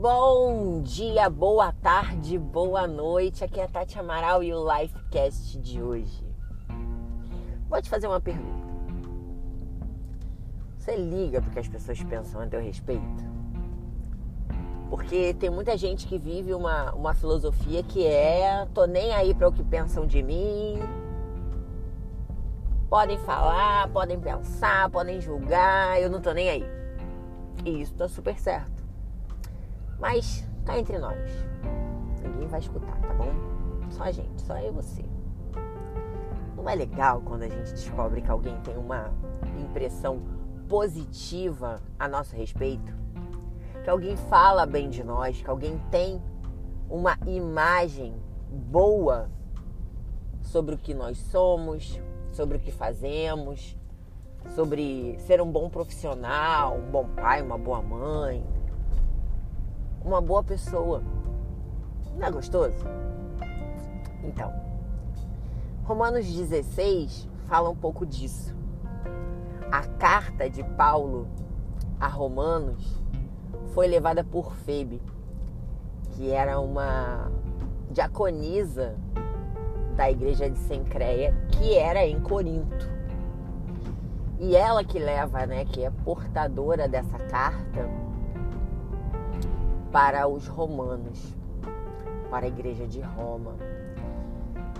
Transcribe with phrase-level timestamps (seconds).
[0.00, 3.44] Bom dia, boa tarde, boa noite.
[3.44, 6.26] Aqui é a Tati Amaral e o Lifecast de hoje.
[7.68, 8.66] Vou te fazer uma pergunta.
[10.78, 13.02] Você liga porque as pessoas pensam a teu respeito?
[14.88, 19.48] Porque tem muita gente que vive uma, uma filosofia que é tô nem aí para
[19.48, 20.78] o que pensam de mim.
[22.88, 26.64] Podem falar, podem pensar, podem julgar, eu não tô nem aí.
[27.66, 28.79] E isso tá super certo.
[30.00, 31.30] Mas cá entre nós.
[32.22, 33.32] Ninguém vai escutar, tá bom?
[33.90, 35.04] Só a gente, só eu e você.
[36.56, 39.12] Não é legal quando a gente descobre que alguém tem uma
[39.58, 40.22] impressão
[40.68, 42.94] positiva a nosso respeito?
[43.82, 46.22] Que alguém fala bem de nós, que alguém tem
[46.88, 48.14] uma imagem
[48.50, 49.30] boa
[50.42, 52.00] sobre o que nós somos,
[52.32, 53.76] sobre o que fazemos,
[54.54, 58.44] sobre ser um bom profissional, um bom pai, uma boa mãe,
[60.04, 61.02] uma boa pessoa.
[62.16, 62.76] Não é gostoso?
[64.22, 64.52] Então,
[65.84, 68.54] Romanos 16 fala um pouco disso.
[69.70, 71.28] A carta de Paulo
[71.98, 73.00] a Romanos
[73.74, 75.00] foi levada por Febe,
[76.12, 77.30] que era uma
[77.90, 78.96] diaconisa
[79.96, 82.88] da igreja de Sencreia, que era em Corinto.
[84.38, 87.86] E ela que leva, né, que é portadora dessa carta,
[89.92, 91.34] para os romanos,
[92.30, 93.56] para a igreja de Roma.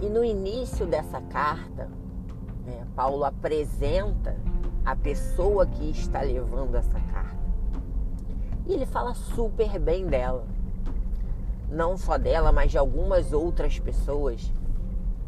[0.00, 1.88] E no início dessa carta,
[2.64, 4.36] né, Paulo apresenta
[4.84, 7.40] a pessoa que está levando essa carta.
[8.66, 10.46] E ele fala super bem dela.
[11.68, 14.52] Não só dela, mas de algumas outras pessoas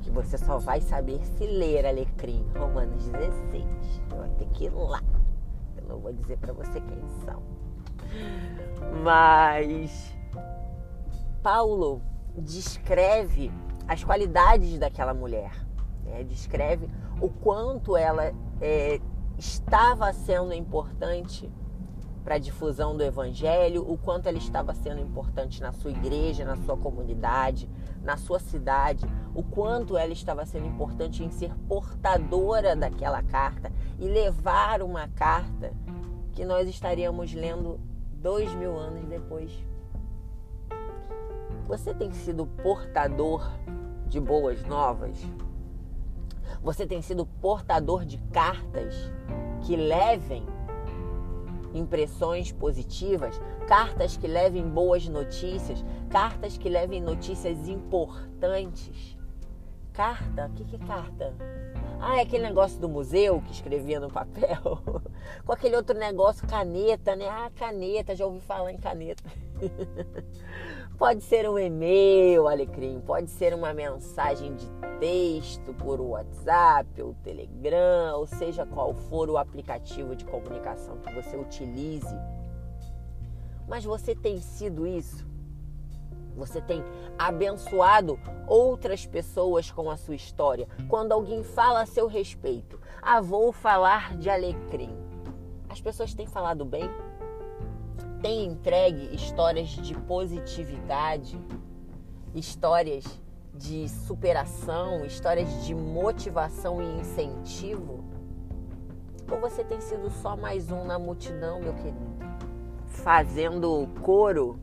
[0.00, 3.64] que você só vai saber se ler Alecrim, Romanos 16.
[4.08, 5.02] Você vai ter que ir lá.
[5.76, 7.42] Eu não vou dizer para você quem são.
[9.02, 10.14] Mas
[11.42, 12.02] Paulo
[12.36, 13.52] descreve
[13.86, 15.52] as qualidades daquela mulher,
[16.04, 16.24] né?
[16.24, 16.88] descreve
[17.20, 19.00] o quanto ela é,
[19.38, 21.50] estava sendo importante
[22.24, 26.56] para a difusão do evangelho, o quanto ela estava sendo importante na sua igreja, na
[26.56, 27.70] sua comunidade,
[28.02, 34.08] na sua cidade, o quanto ela estava sendo importante em ser portadora daquela carta e
[34.08, 35.72] levar uma carta
[36.32, 37.78] que nós estaríamos lendo
[38.16, 39.50] dois mil anos depois.
[41.66, 43.50] Você tem sido portador
[44.06, 45.18] de boas novas?
[46.62, 48.94] Você tem sido portador de cartas
[49.62, 50.46] que levem
[51.74, 59.16] impressões positivas, cartas que levem boas notícias, cartas que levem notícias importantes.
[59.92, 60.46] Carta?
[60.46, 61.34] O que é carta?
[62.00, 64.78] Ah, é aquele negócio do museu que escrevia no papel.
[65.44, 67.26] Com aquele outro negócio, caneta, né?
[67.28, 69.22] Ah, caneta, já ouvi falar em caneta.
[70.98, 74.68] pode ser um e-mail, Alecrim, pode ser uma mensagem de
[75.00, 81.36] texto por WhatsApp ou Telegram, ou seja qual for o aplicativo de comunicação que você
[81.36, 82.14] utilize.
[83.66, 85.26] Mas você tem sido isso?
[86.36, 86.84] Você tem
[87.18, 90.68] abençoado outras pessoas com a sua história.
[90.88, 94.94] Quando alguém fala a seu respeito, ah, vou falar de alecrim.
[95.68, 96.88] As pessoas têm falado bem?
[98.20, 101.38] Têm entregue histórias de positividade,
[102.34, 103.04] histórias
[103.54, 108.04] de superação, histórias de motivação e incentivo?
[109.30, 112.16] Ou você tem sido só mais um na multidão, meu querido?
[112.86, 114.58] Fazendo coro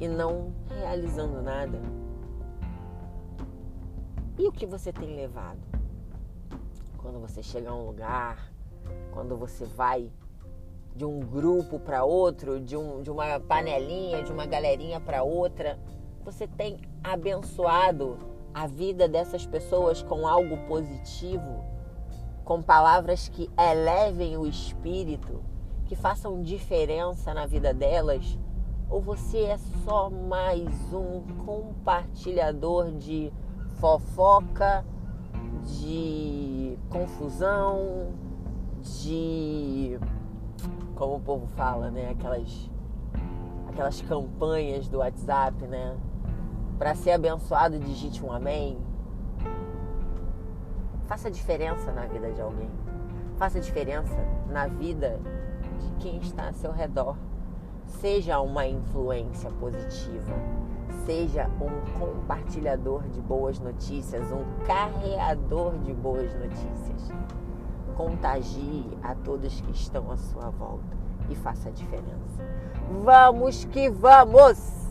[0.00, 1.80] e não realizando nada?
[4.38, 5.60] E o que você tem levado?
[6.98, 8.52] Quando você chega a um lugar,
[9.12, 10.10] quando você vai
[10.94, 15.78] de um grupo para outro, de, um, de uma panelinha, de uma galerinha para outra,
[16.24, 18.18] você tem abençoado
[18.52, 21.64] a vida dessas pessoas com algo positivo,
[22.44, 25.42] com palavras que elevem o espírito,
[25.84, 28.38] que façam diferença na vida delas
[28.88, 33.32] ou você é só mais um compartilhador de
[33.80, 34.84] fofoca,
[35.64, 38.12] de confusão,
[38.80, 39.98] de
[40.94, 42.70] como o povo fala, né, aquelas
[43.68, 45.96] aquelas campanhas do WhatsApp, né?
[46.78, 48.78] Para ser abençoado, digite um amém.
[51.06, 52.70] Faça diferença na vida de alguém.
[53.36, 54.16] Faça diferença
[54.48, 55.20] na vida
[55.78, 57.16] de quem está ao seu redor.
[57.86, 60.34] Seja uma influência positiva,
[61.06, 67.10] seja um compartilhador de boas notícias, um carreador de boas notícias.
[67.96, 70.96] Contagie a todos que estão à sua volta.
[71.28, 72.44] e faça a diferença.
[73.02, 74.85] Vamos que vamos!